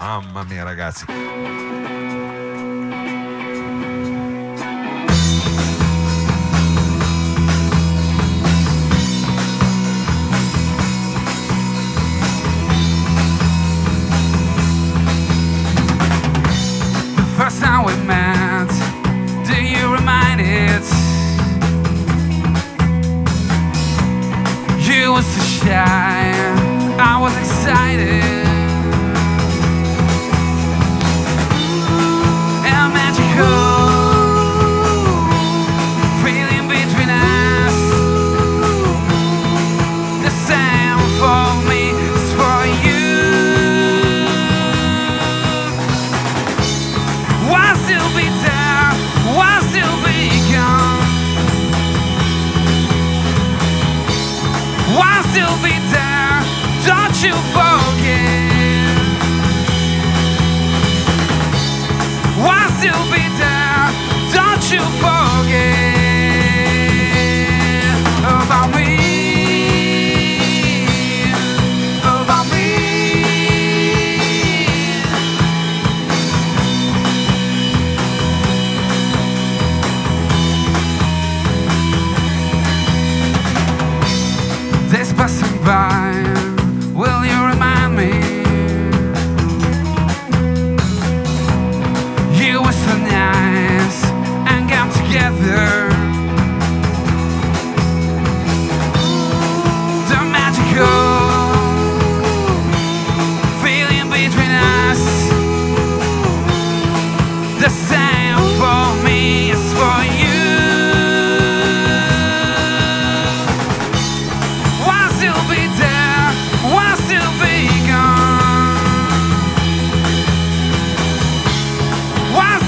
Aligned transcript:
Mamma 0.00 0.44
mia 0.44 0.64
ragazzi. 0.64 1.04
You 24.82 25.12
were 25.12 25.22
so 25.22 25.40
shy, 25.42 26.32
I 26.98 27.18
was 27.20 27.36
excited. 27.36 27.59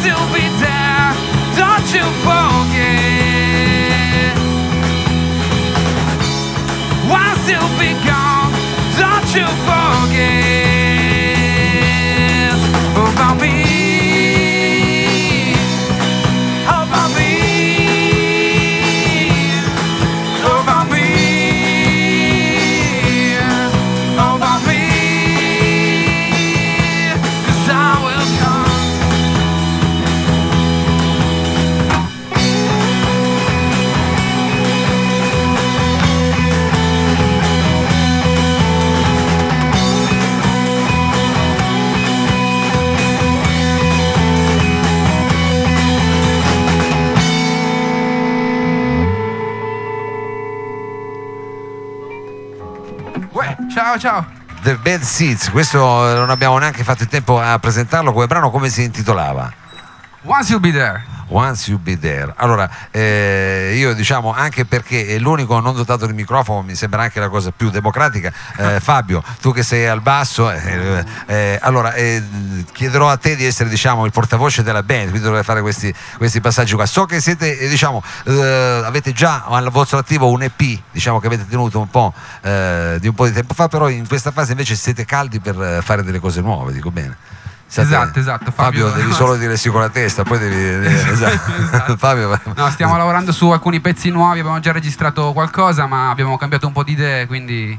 Still 0.02 0.26
be 0.34 0.42
there? 0.58 1.14
Don't 1.54 1.88
you 1.94 2.06
forget? 2.26 2.74
Why 7.08 7.26
still 7.44 7.68
be 7.78 7.90
gone? 8.04 8.52
Don't 8.98 9.28
you 9.36 9.46
forget 9.46 9.81
ciao 53.92 53.98
ciao. 53.98 54.26
The 54.62 54.76
Bad 54.76 55.02
Seeds, 55.02 55.50
questo 55.50 55.78
non 55.78 56.30
abbiamo 56.30 56.56
neanche 56.56 56.84
fatto 56.84 57.02
il 57.02 57.08
tempo 57.08 57.40
a 57.40 57.58
presentarlo 57.58 58.12
come 58.12 58.26
brano, 58.26 58.50
come 58.50 58.68
si 58.68 58.84
intitolava? 58.84 59.52
Once 60.22 60.50
you'll 60.50 60.60
be 60.60 60.70
there. 60.70 61.11
Once 61.32 61.70
You 61.70 61.80
Be 61.80 61.98
There. 61.98 62.32
Allora, 62.36 62.68
eh, 62.90 63.74
io 63.76 63.94
diciamo 63.94 64.32
anche 64.32 64.64
perché 64.64 65.06
è 65.06 65.18
l'unico 65.18 65.58
non 65.60 65.74
dotato 65.74 66.06
di 66.06 66.12
microfono, 66.12 66.62
mi 66.62 66.74
sembra 66.74 67.02
anche 67.02 67.20
la 67.20 67.28
cosa 67.28 67.50
più 67.50 67.70
democratica. 67.70 68.32
Eh, 68.56 68.78
Fabio, 68.80 69.22
tu 69.40 69.52
che 69.52 69.62
sei 69.62 69.86
al 69.86 70.00
basso, 70.00 70.50
eh, 70.50 71.04
eh, 71.26 71.58
allora 71.62 71.94
eh, 71.94 72.22
chiederò 72.72 73.08
a 73.08 73.16
te 73.16 73.36
di 73.36 73.44
essere 73.44 73.68
diciamo, 73.68 74.04
il 74.04 74.12
portavoce 74.12 74.62
della 74.62 74.82
band, 74.82 75.08
quindi 75.08 75.20
dovrei 75.20 75.42
fare 75.42 75.60
questi, 75.60 75.92
questi 76.16 76.40
passaggi 76.40 76.74
qua. 76.74 76.86
So 76.86 77.04
che 77.06 77.20
siete, 77.20 77.58
eh, 77.58 77.68
diciamo, 77.68 78.02
eh, 78.26 78.82
avete 78.84 79.12
già 79.12 79.44
al 79.46 79.70
vostro 79.70 79.98
attivo 79.98 80.30
un 80.30 80.42
EP, 80.42 80.80
diciamo 80.90 81.18
che 81.20 81.26
avete 81.26 81.46
tenuto 81.48 81.80
un 81.80 81.88
po' 81.88 82.12
eh, 82.42 82.98
di 83.00 83.08
un 83.08 83.14
po' 83.14 83.26
di 83.26 83.32
tempo 83.32 83.54
fa, 83.54 83.68
però 83.68 83.88
in 83.88 84.06
questa 84.06 84.30
fase 84.30 84.52
invece 84.52 84.74
siete 84.74 85.04
caldi 85.04 85.40
per 85.40 85.60
eh, 85.60 85.82
fare 85.82 86.02
delle 86.02 86.20
cose 86.20 86.40
nuove, 86.40 86.72
dico 86.72 86.90
bene. 86.90 87.16
State- 87.72 87.88
Esatto, 87.88 88.18
esatto, 88.18 88.50
Fabio, 88.50 88.88
Fabio- 88.88 89.02
devi 89.02 89.12
solo 89.14 89.36
dire 89.36 89.56
sì 89.56 89.70
con 89.70 89.80
la 89.80 89.88
testa, 89.88 90.24
poi 90.24 90.38
devi. 90.38 90.84
esatto. 91.08 91.52
Esatto. 91.58 91.96
Fabio, 91.96 92.38
No, 92.54 92.68
stiamo 92.70 92.98
lavorando 92.98 93.32
su 93.32 93.48
alcuni 93.50 93.80
pezzi 93.80 94.10
nuovi, 94.10 94.40
abbiamo 94.40 94.60
già 94.60 94.72
registrato 94.72 95.32
qualcosa, 95.32 95.86
ma 95.86 96.10
abbiamo 96.10 96.36
cambiato 96.36 96.66
un 96.66 96.74
po' 96.74 96.82
di 96.82 96.92
idee, 96.92 97.26
quindi 97.26 97.78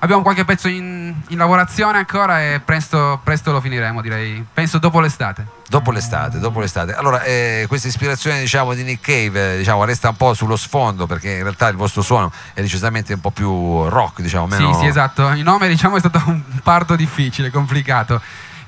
abbiamo 0.00 0.22
qualche 0.22 0.44
pezzo 0.44 0.66
in, 0.66 1.14
in 1.28 1.38
lavorazione 1.38 1.98
ancora 1.98 2.42
e 2.42 2.60
presto, 2.64 3.20
presto 3.22 3.52
lo 3.52 3.60
finiremo, 3.60 4.00
direi. 4.00 4.44
Penso 4.52 4.78
dopo 4.78 4.98
l'estate. 4.98 5.46
Dopo 5.68 5.92
l'estate, 5.92 6.40
dopo 6.40 6.58
l'estate. 6.58 6.92
Allora, 6.92 7.22
eh, 7.22 7.66
questa 7.68 7.86
ispirazione 7.86 8.40
diciamo, 8.40 8.74
di 8.74 8.82
Nick 8.82 9.04
Cave 9.04 9.54
eh, 9.54 9.58
diciamo, 9.58 9.84
resta 9.84 10.08
un 10.08 10.16
po' 10.16 10.34
sullo 10.34 10.56
sfondo 10.56 11.06
perché 11.06 11.30
in 11.30 11.42
realtà 11.42 11.68
il 11.68 11.76
vostro 11.76 12.02
suono 12.02 12.32
è 12.54 12.60
decisamente 12.60 13.12
un 13.12 13.20
po' 13.20 13.30
più 13.30 13.88
rock, 13.88 14.20
diciamo, 14.20 14.48
meno... 14.48 14.72
Sì, 14.72 14.80
sì, 14.80 14.86
esatto. 14.86 15.30
Il 15.30 15.44
nome 15.44 15.68
diciamo 15.68 15.94
è 15.94 16.00
stato 16.00 16.20
un 16.26 16.42
parto 16.64 16.96
difficile, 16.96 17.52
complicato. 17.52 18.20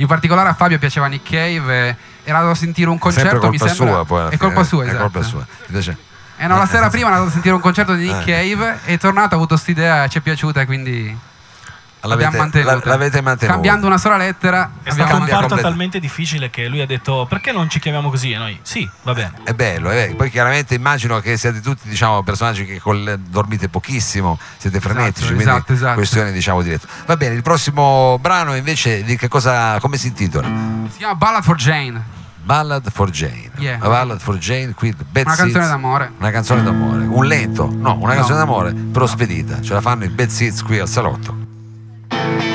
In 0.03 0.09
particolare 0.09 0.49
a 0.49 0.55
Fabio 0.55 0.79
piaceva 0.81 1.07
Nick 1.07 1.31
Cave, 1.31 1.97
era 2.25 2.39
andato 2.39 2.55
a 2.55 2.57
sentire 2.57 2.91
un 2.91 2.99
concerto, 2.99 3.49
mi 3.49 3.57
colpa 3.57 3.73
sembra. 3.73 3.95
sua 3.95 4.05
poi 4.05 4.31
è 4.33 4.37
colpa 4.37 4.65
sua, 4.65 4.83
È 4.83 4.89
esatto. 4.89 5.03
colpa 5.03 5.23
sua. 5.23 5.47
Ti 5.67 5.71
piace? 5.73 5.97
E 6.39 6.47
no, 6.49 6.57
la 6.57 6.65
Eh, 6.65 6.67
sera 6.67 6.87
eh, 6.87 6.91
prima 6.91 7.07
è 7.07 7.13
andato 7.13 7.29
a 7.29 7.31
sentire 7.31 7.55
un 7.55 7.61
concerto 7.61 7.95
di 7.95 8.07
Nick 8.13 8.27
Eh. 8.27 8.33
Cave, 8.57 8.81
è 8.85 8.99
tornato, 8.99 9.35
ha 9.35 9.37
avuto 9.37 9.55
quest'idea, 9.55 10.09
ci 10.09 10.19
è 10.19 10.21
piaciuta, 10.21 10.67
quindi 10.67 11.17
L'avete, 12.05 12.25
l'abbiamo 12.25 12.37
mantenuta. 12.43 12.75
la- 12.75 12.81
l'avete 12.85 13.21
mantenuta. 13.21 13.53
Cambiando 13.55 13.87
una 13.87 13.99
sola 13.99 14.17
lettera, 14.17 14.71
È 14.83 14.91
abbiamo 14.91 15.09
stato 15.09 15.23
un 15.23 15.29
parto 15.29 15.39
complet- 15.47 15.63
talmente 15.63 16.01
difficile 16.01 16.51
che 16.51 16.67
lui 16.67 16.81
ha 16.81 16.87
detto 16.87 17.27
perché 17.29 17.53
non 17.53 17.69
ci 17.71 17.79
chiamiamo 17.79 18.11
così? 18.11 18.33
E 18.33 18.39
noi 18.39 18.59
sì, 18.63 18.89
va 19.03 19.13
bene. 19.13 19.33
È 19.45 19.53
bello, 19.55 19.91
è 19.91 19.95
bello. 19.95 20.17
poi 20.17 20.31
chiaramente 20.31 20.75
immagino 20.75 21.21
che 21.21 21.37
siete 21.37 21.61
tutti 21.61 21.89
diciamo, 21.89 22.23
personaggi 22.23 22.65
che 22.67 22.81
col- 22.81 23.19
dormite 23.29 23.69
pochissimo, 23.69 24.39
siete 24.57 24.81
frenetici, 24.81 25.27
quindi 25.27 25.45
esatto, 25.45 25.73
esatto. 25.73 25.95
questione 25.95 26.33
diciamo 26.33 26.61
diretta. 26.63 26.87
Va 27.07 27.17
bene, 27.17 27.35
il 27.35 27.43
prossimo 27.43 28.19
brano 28.21 28.55
invece 28.57 29.05
di 29.05 29.17
che 29.17 29.29
cosa, 29.29 29.79
come 29.81 29.97
si 29.97 30.09
intitola? 30.09 30.49
Si 30.91 30.99
chiama 30.99 31.15
Ballad 31.15 31.43
for 31.45 31.55
Jane, 31.57 32.03
Ballad 32.43 32.91
for 32.91 33.11
Jane. 33.11 33.51
Yeah. 33.59 33.77
Ballad 33.79 34.19
for 34.19 34.37
Jane 34.39 34.73
qui 34.75 34.93
Bad 34.93 35.27
una 35.27 35.37
canzone 35.37 35.53
Seeds. 35.53 35.69
d'amore. 35.69 36.11
Una 36.19 36.31
canzone 36.33 36.63
d'amore, 36.65 37.05
un 37.05 37.25
lento, 37.27 37.67
no, 37.73 37.95
una 38.01 38.09
No. 38.15 38.19
canzone 38.19 38.39
d'amore, 38.39 38.73
però 38.73 39.07
spedita. 39.07 39.61
Ce 39.63 39.73
la 39.73 39.81
fanno 39.81 40.03
i 40.03 40.09
Bad 40.09 40.29
Seeds 40.29 40.63
qui 40.65 40.81
al 40.81 40.89
salotto. 40.89 41.51
Thank 42.13 42.43
you. 42.43 42.52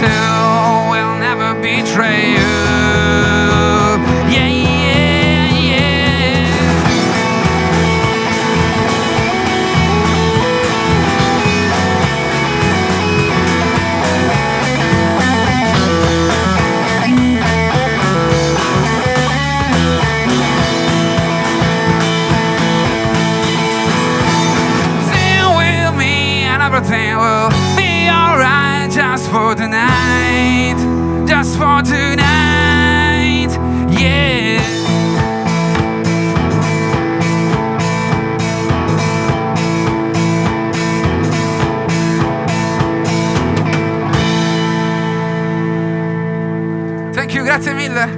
two 0.00 0.04
will 0.92 1.18
never 1.18 1.60
betray 1.60 2.30
you. 2.32 2.98
everything 26.78 27.16
will 27.16 27.47
just 29.18 29.30
for 29.32 29.54
tonight. 29.56 30.76
Just 31.26 31.56
for 31.58 31.82
tonight. 31.82 33.48
Yeah. 33.90 34.62
Thank 47.12 47.34
you, 47.34 47.42
grazie 47.42 47.74
mille. 47.74 48.17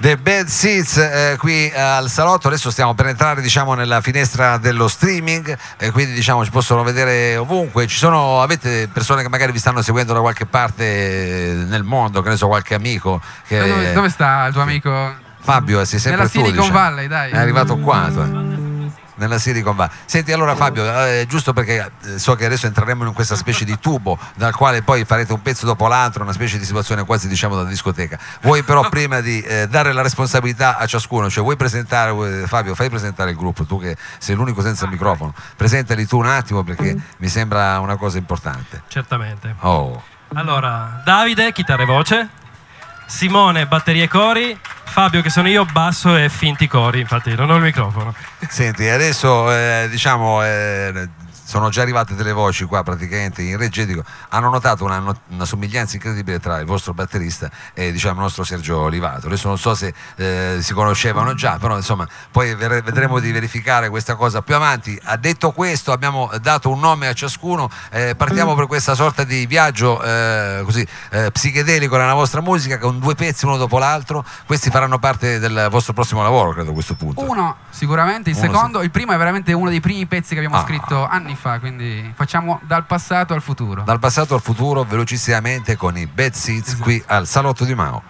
The 0.00 0.16
Bad 0.16 0.46
Seats 0.46 0.96
eh, 0.96 1.36
qui 1.38 1.72
al 1.74 2.08
salotto, 2.08 2.46
adesso 2.46 2.70
stiamo 2.70 2.94
per 2.94 3.06
entrare 3.06 3.40
diciamo 3.40 3.74
nella 3.74 4.00
finestra 4.00 4.56
dello 4.56 4.86
streaming 4.86 5.56
e 5.76 5.90
quindi 5.90 6.12
diciamo 6.12 6.44
ci 6.44 6.50
possono 6.50 6.84
vedere 6.84 7.36
ovunque, 7.36 7.86
ci 7.88 7.96
sono, 7.96 8.40
avete 8.40 8.88
persone 8.92 9.22
che 9.22 9.28
magari 9.28 9.50
vi 9.50 9.58
stanno 9.58 9.82
seguendo 9.82 10.12
da 10.12 10.20
qualche 10.20 10.46
parte 10.46 11.64
nel 11.66 11.82
mondo, 11.82 12.22
che 12.22 12.28
ne 12.28 12.36
so, 12.36 12.46
qualche 12.46 12.74
amico 12.74 13.20
che... 13.46 13.58
Dove, 13.58 13.92
dove 13.92 14.08
sta 14.08 14.46
il 14.46 14.52
tuo 14.52 14.62
amico? 14.62 15.26
Fabio, 15.40 15.84
sei 15.84 15.98
sempre 15.98 16.24
Nella 16.24 16.30
tu, 16.30 16.38
Silicon 16.38 16.66
diciamo. 16.66 16.78
Valley, 16.78 17.06
dai. 17.06 17.30
È 17.30 17.38
arrivato 17.38 17.78
qua, 17.78 18.10
tu. 18.12 18.47
Nella 19.18 19.38
Silicon 19.38 19.76
Valley. 19.76 19.94
Senti, 20.04 20.32
allora 20.32 20.54
Fabio, 20.54 20.84
eh, 20.84 21.26
giusto 21.28 21.52
perché 21.52 21.90
eh, 22.04 22.18
so 22.18 22.34
che 22.34 22.46
adesso 22.46 22.66
entreremo 22.66 23.04
in 23.04 23.12
questa 23.12 23.36
specie 23.36 23.64
di 23.64 23.78
tubo 23.78 24.18
dal 24.34 24.54
quale 24.54 24.82
poi 24.82 25.04
farete 25.04 25.32
un 25.32 25.42
pezzo 25.42 25.66
dopo 25.66 25.86
l'altro, 25.86 26.22
una 26.22 26.32
specie 26.32 26.58
di 26.58 26.64
situazione 26.64 27.04
quasi 27.04 27.28
diciamo 27.28 27.56
da 27.56 27.64
discoteca. 27.64 28.18
Vuoi 28.42 28.62
però 28.62 28.88
prima 28.88 29.20
di 29.20 29.40
eh, 29.40 29.66
dare 29.68 29.92
la 29.92 30.02
responsabilità 30.02 30.76
a 30.76 30.86
ciascuno, 30.86 31.28
cioè 31.28 31.42
vuoi 31.42 31.56
presentare, 31.56 32.10
vuoi- 32.10 32.46
Fabio, 32.46 32.74
fai 32.74 32.88
presentare 32.88 33.30
il 33.30 33.36
gruppo, 33.36 33.64
tu 33.64 33.80
che 33.80 33.96
sei 34.18 34.34
l'unico 34.34 34.62
senza 34.62 34.86
microfono, 34.86 35.34
presentali 35.56 36.06
tu 36.06 36.18
un 36.18 36.26
attimo 36.26 36.62
perché 36.62 36.96
mi 37.18 37.28
sembra 37.28 37.78
una 37.80 37.96
cosa 37.96 38.18
importante. 38.18 38.82
Certamente. 38.88 39.54
Oh. 39.60 40.02
Allora, 40.34 41.00
Davide, 41.04 41.52
chitarra 41.52 41.82
e 41.82 41.86
voce, 41.86 42.28
Simone, 43.08 43.66
batterie 43.66 44.04
e 44.04 44.08
cori, 44.08 44.56
Fabio, 44.84 45.22
che 45.22 45.30
sono 45.30 45.48
io, 45.48 45.64
basso 45.64 46.14
e 46.14 46.28
finti 46.28 46.68
cori, 46.68 47.00
infatti 47.00 47.34
non 47.34 47.50
ho 47.50 47.56
il 47.56 47.62
microfono. 47.62 48.14
Senti, 48.48 48.86
adesso 48.86 49.50
eh, 49.50 49.88
diciamo 49.90 50.44
eh, 50.44 51.08
sono 51.48 51.70
già 51.70 51.80
arrivate 51.80 52.14
delle 52.14 52.32
voci 52.32 52.66
qua 52.66 52.82
praticamente 52.82 53.40
in 53.40 53.56
regia, 53.56 53.84
dico, 53.84 54.04
hanno 54.28 54.50
notato 54.50 54.84
una, 54.84 55.02
una 55.28 55.44
somiglianza 55.46 55.96
incredibile 55.96 56.38
tra 56.40 56.58
il 56.58 56.66
vostro 56.66 56.92
batterista 56.92 57.50
e 57.72 57.90
diciamo 57.90 58.16
il 58.16 58.20
nostro 58.20 58.44
Sergio 58.44 58.80
Olivato. 58.80 59.28
Adesso 59.28 59.48
non 59.48 59.56
so 59.56 59.74
se 59.74 59.94
eh, 60.16 60.58
si 60.60 60.74
conoscevano 60.74 61.32
già, 61.32 61.56
però 61.58 61.74
insomma 61.74 62.06
poi 62.30 62.54
vedremo 62.54 63.18
di 63.18 63.32
verificare 63.32 63.88
questa 63.88 64.14
cosa 64.14 64.42
più 64.42 64.56
avanti. 64.56 65.00
Ha 65.04 65.16
detto 65.16 65.52
questo, 65.52 65.90
abbiamo 65.90 66.30
dato 66.38 66.68
un 66.68 66.80
nome 66.80 67.08
a 67.08 67.14
ciascuno, 67.14 67.70
eh, 67.92 68.14
partiamo 68.14 68.54
per 68.54 68.66
questa 68.66 68.94
sorta 68.94 69.24
di 69.24 69.46
viaggio 69.46 70.02
eh, 70.02 70.60
così 70.64 70.86
eh, 71.12 71.30
psichedelico 71.30 71.96
nella 71.96 72.12
vostra 72.12 72.42
musica 72.42 72.76
con 72.76 72.98
due 72.98 73.14
pezzi 73.14 73.46
uno 73.46 73.56
dopo 73.56 73.78
l'altro. 73.78 74.22
Questi 74.44 74.68
faranno 74.68 74.98
parte 74.98 75.38
del 75.38 75.68
vostro 75.70 75.94
prossimo 75.94 76.22
lavoro, 76.22 76.52
credo 76.52 76.72
a 76.72 76.74
questo 76.74 76.94
punto. 76.94 77.22
Uno 77.22 77.56
sicuramente, 77.70 78.28
il 78.28 78.36
Uno 78.36 78.44
secondo, 78.44 78.82
il 78.82 78.90
primo 78.90 79.12
è 79.12 79.16
veramente 79.16 79.54
uno 79.54 79.70
dei 79.70 79.80
primi 79.80 80.04
pezzi 80.04 80.34
che 80.34 80.40
abbiamo 80.40 80.56
Ah. 80.58 80.64
scritto 80.64 81.06
anni 81.06 81.36
fa, 81.36 81.37
quindi 81.60 82.12
facciamo 82.14 82.60
dal 82.64 82.84
passato 82.84 83.34
al 83.34 83.42
futuro. 83.42 83.82
Dal 83.82 83.98
passato 83.98 84.34
al 84.34 84.42
futuro 84.42 84.84
velocissimamente 84.84 85.76
con 85.76 85.96
i 85.96 86.06
Bad 86.06 86.32
Seats 86.32 86.76
qui 86.78 87.02
al 87.06 87.26
salotto 87.26 87.64
di 87.64 87.74
Mao. 87.74 88.02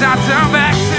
I 0.00 0.14
turn 0.14 0.52
back 0.52 0.97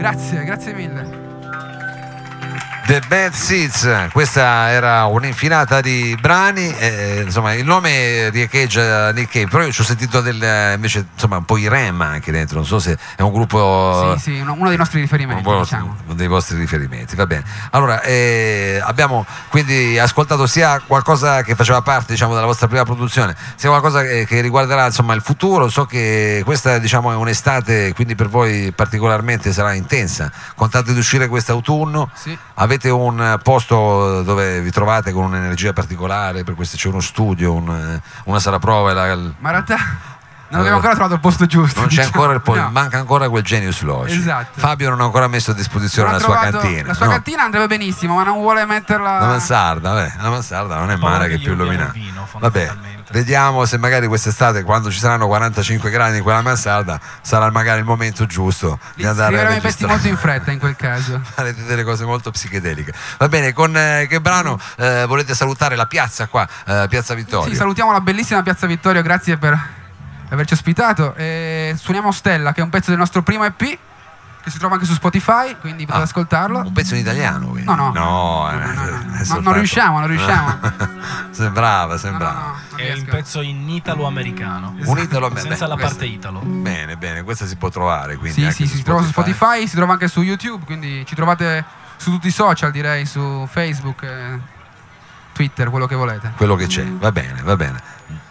Grazie, 0.00 0.44
grazie 0.44 0.72
mille. 0.72 1.19
The 2.90 3.02
Bad 3.06 3.34
Seeds, 3.34 4.08
questa 4.10 4.70
era 4.70 5.04
un'infinata 5.04 5.80
di 5.80 6.18
brani, 6.20 6.74
eh, 6.76 7.22
insomma 7.24 7.54
il 7.54 7.64
nome 7.64 8.30
riecheggia 8.30 9.12
Nick 9.12 9.30
Cave, 9.30 9.46
però 9.46 9.62
io 9.62 9.70
ci 9.70 9.82
ho 9.82 9.84
sentito 9.84 10.20
del, 10.20 10.72
invece 10.74 11.06
insomma 11.12 11.36
un 11.36 11.44
po' 11.44 11.56
i 11.56 11.68
Rem 11.68 12.00
anche 12.00 12.32
dentro, 12.32 12.56
non 12.56 12.66
so 12.66 12.80
se 12.80 12.98
è 13.14 13.22
un 13.22 13.30
gruppo... 13.30 14.16
Sì, 14.16 14.32
sì, 14.32 14.40
uno, 14.40 14.54
uno 14.54 14.68
dei 14.70 14.76
nostri 14.76 15.00
riferimenti, 15.00 15.48
un 15.48 15.60
diciamo. 15.60 15.96
dei 16.14 16.26
vostri 16.26 16.58
riferimenti, 16.58 17.14
va 17.14 17.28
bene. 17.28 17.44
Allora, 17.70 18.02
eh, 18.02 18.80
abbiamo 18.82 19.24
quindi 19.50 19.96
ascoltato 19.96 20.48
sia 20.48 20.82
qualcosa 20.84 21.44
che 21.44 21.54
faceva 21.54 21.82
parte 21.82 22.14
diciamo, 22.14 22.34
della 22.34 22.46
vostra 22.46 22.66
prima 22.66 22.82
produzione, 22.82 23.36
sia 23.54 23.68
qualcosa 23.68 24.02
che, 24.02 24.26
che 24.26 24.40
riguarderà 24.40 24.86
insomma, 24.86 25.14
il 25.14 25.22
futuro. 25.22 25.68
So 25.68 25.84
che 25.84 26.42
questa 26.44 26.78
diciamo, 26.78 27.12
è 27.12 27.14
un'estate, 27.14 27.94
quindi 27.94 28.16
per 28.16 28.28
voi 28.28 28.72
particolarmente 28.74 29.52
sarà 29.52 29.74
intensa. 29.74 30.32
Contate 30.56 30.92
di 30.92 30.98
uscire 30.98 31.28
quest'autunno? 31.28 32.10
Sì. 32.14 32.36
Avete 32.54 32.79
un 32.88 33.38
posto 33.42 34.22
dove 34.22 34.60
vi 34.62 34.70
trovate 34.70 35.12
con 35.12 35.24
un'energia 35.24 35.72
particolare? 35.72 36.44
Per 36.44 36.54
questo 36.54 36.76
c'è 36.76 36.88
uno 36.88 37.00
studio, 37.00 37.52
un- 37.52 38.00
una 38.24 38.38
sala 38.40 38.58
prova? 38.58 38.92
la- 38.92 39.12
il- 39.12 39.34
Ma 39.38 39.48
in 39.50 39.54
realtà 39.54 39.76
non 40.50 40.60
abbiamo 40.60 40.76
ancora 40.76 40.92
trovato 40.94 41.14
il 41.14 41.20
posto 41.20 41.46
giusto. 41.46 41.80
non 41.80 41.88
c'è 41.88 42.02
diciamo. 42.02 42.14
ancora 42.14 42.32
il 42.34 42.40
po- 42.42 42.54
No. 42.54 42.68
manca 42.70 42.98
ancora 42.98 43.28
quel 43.28 43.42
genius 43.42 43.80
loci. 43.82 44.16
Esatto. 44.18 44.58
Fabio 44.60 44.90
non 44.90 45.00
ha 45.00 45.04
ancora 45.04 45.26
messo 45.28 45.52
a 45.52 45.54
disposizione 45.54 46.10
Non 46.10 46.18
la 46.18 46.24
sua 46.24 46.38
cantina. 46.38 46.86
La 46.88 46.94
sua 46.94 47.06
no? 47.06 47.12
cantina 47.12 47.42
andrebbe 47.44 47.66
benissimo, 47.68 48.16
ma 48.16 48.22
non 48.24 48.38
vuole 48.38 48.64
metterla. 48.66 49.18
La 49.18 49.26
mansarda, 49.26 49.92
vabbè, 49.92 50.12
la 50.20 50.28
mansarda 50.30 50.76
non 50.76 50.90
è 50.90 50.96
male 50.96 51.28
che 51.28 51.34
è 51.34 51.38
più 51.38 51.52
illuminata. 51.52 51.92
Vabbè, 52.38 52.72
vediamo 53.10 53.64
se 53.64 53.78
magari 53.78 54.06
quest'estate, 54.06 54.62
quando 54.62 54.90
ci 54.90 54.98
saranno 54.98 55.26
45 55.26 55.90
gradi 55.90 56.18
in 56.18 56.22
quella 56.22 56.42
mansarda, 56.42 56.98
sarà 57.22 57.50
magari 57.50 57.78
il 57.80 57.84
momento 57.84 58.26
giusto 58.26 58.78
di 58.94 59.04
andare 59.04 59.36
a 59.36 59.40
i 59.40 59.44
pezzi 59.60 59.60
registrare. 59.60 59.92
molto 59.92 60.08
in 60.08 60.16
fretta 60.16 60.50
in 60.50 60.58
quel 60.58 60.76
caso. 60.76 61.20
Farete 61.34 61.64
delle 61.64 61.84
cose 61.84 62.04
molto 62.04 62.30
psichedeliche. 62.30 62.92
Va 63.18 63.28
bene, 63.28 63.52
con 63.52 63.76
eh, 63.76 64.06
che 64.08 64.20
brano 64.20 64.58
eh, 64.76 65.04
volete 65.06 65.34
salutare 65.34 65.76
la 65.76 65.86
piazza 65.86 66.26
qua, 66.28 66.46
eh, 66.66 66.86
Piazza 66.88 67.14
Vittorio? 67.14 67.50
Sì, 67.50 67.56
salutiamo 67.56 67.92
la 67.92 68.00
bellissima 68.00 68.42
Piazza 68.42 68.66
Vittorio, 68.66 69.02
grazie 69.02 69.36
per 69.36 69.78
averci 70.34 70.54
ospitato. 70.54 71.14
E 71.14 71.74
suoniamo 71.78 72.12
Stella, 72.12 72.52
che 72.52 72.60
è 72.60 72.64
un 72.64 72.70
pezzo 72.70 72.90
del 72.90 72.98
nostro 72.98 73.22
primo 73.22 73.44
EP, 73.44 73.78
che 74.42 74.48
si 74.50 74.58
trova 74.58 74.74
anche 74.74 74.86
su 74.86 74.94
Spotify, 74.94 75.54
quindi 75.60 75.84
potete 75.84 76.02
Ah, 76.04 76.06
ascoltarlo. 76.06 76.58
Un 76.60 76.72
pezzo 76.72 76.94
in 76.94 77.00
italiano, 77.00 77.48
quindi. 77.48 77.64
No, 77.68 77.74
no. 77.74 77.92
No, 77.92 78.50
No, 78.50 78.58
no, 78.58 78.72
no, 79.34 79.40
non 79.40 79.52
riusciamo, 79.52 79.98
non 79.98 80.08
riusciamo. 80.08 80.58
sembrava, 81.30 81.84
No, 81.86 81.92
no, 81.92 81.98
sembrava. 81.98 82.54
È 82.74 82.92
un 82.94 83.04
pezzo 83.04 83.42
in 83.42 83.68
italo-americano. 83.68 84.74
Un 84.84 84.98
italo 84.98 85.28
beh, 85.28 85.40
Senza 85.40 85.64
beh, 85.66 85.70
la 85.70 85.76
parte 85.76 86.06
italo. 86.06 86.40
Bene, 86.40 86.96
bene, 86.96 87.22
questa 87.22 87.44
si 87.46 87.56
può 87.56 87.68
trovare. 87.68 88.16
Quindi 88.16 88.50
Sì, 88.50 88.66
sì, 88.66 88.66
si 88.76 88.82
trova 88.82 89.02
su 89.02 89.08
Spotify, 89.08 89.66
si 89.68 89.76
trova 89.76 89.92
anche 89.92 90.08
su 90.08 90.22
YouTube, 90.22 90.64
quindi 90.64 91.04
ci 91.06 91.14
trovate 91.14 91.62
su 91.96 92.10
tutti 92.10 92.28
i 92.28 92.32
social, 92.32 92.70
direi, 92.70 93.04
su 93.04 93.46
Facebook, 93.50 94.02
eh, 94.04 94.40
Twitter, 95.34 95.68
quello 95.68 95.86
che 95.86 95.94
volete. 95.96 96.32
Quello 96.36 96.54
che 96.54 96.66
c'è, 96.66 96.84
va 96.86 97.12
bene, 97.12 97.42
va 97.42 97.56
bene. 97.56 97.82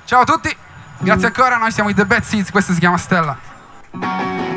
Ciao 0.05 0.21
a 0.21 0.25
tutti, 0.25 0.55
grazie 0.99 1.27
ancora, 1.27 1.57
noi 1.57 1.71
siamo 1.71 1.89
i 1.89 1.93
The 1.93 2.05
Bad 2.05 2.23
Seeds, 2.23 2.51
questa 2.51 2.73
si 2.73 2.79
chiama 2.79 2.97
Stella. 2.97 4.48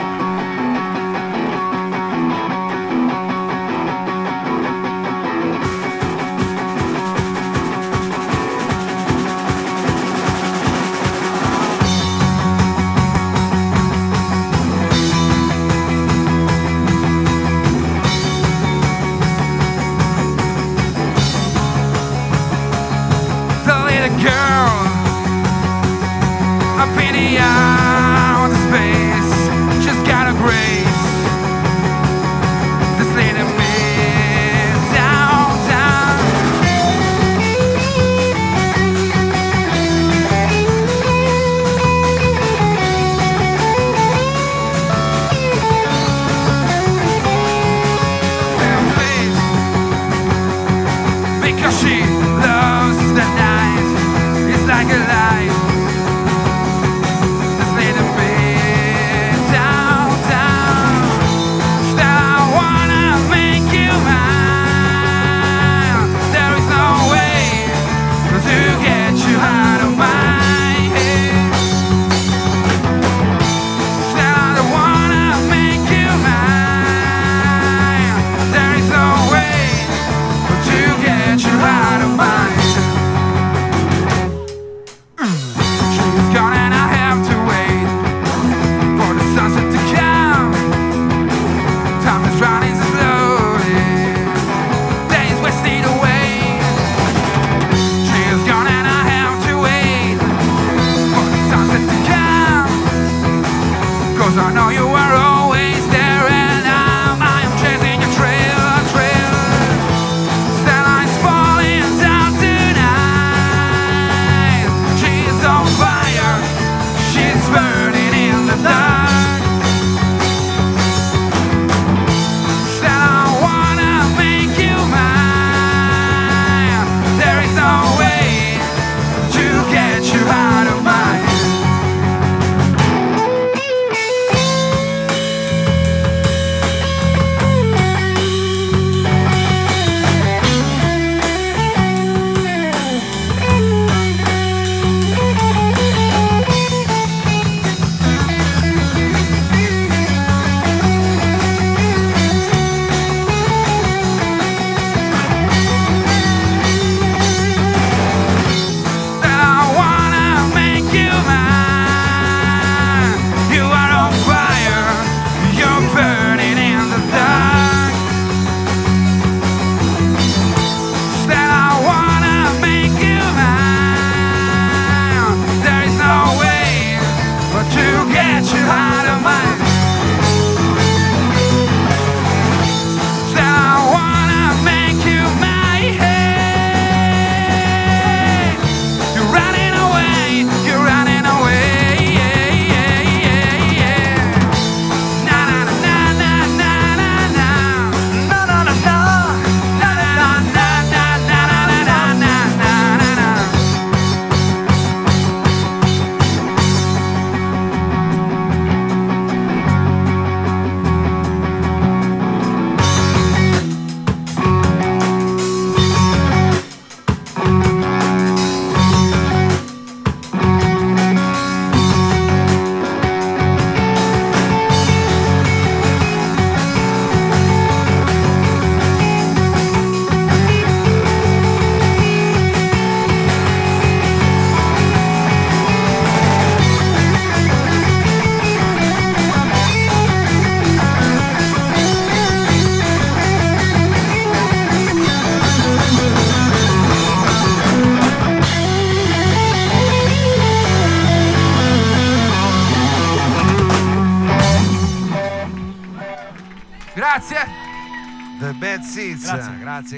city 27.13 27.82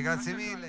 Grazie. 0.00 0.32
Grazie 0.32 0.54
mille. 0.56 0.63